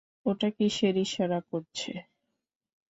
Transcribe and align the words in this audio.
ওটা 0.25 0.49
কীসের 0.57 0.95
ইশারা 1.05 1.39
করছে? 1.49 1.91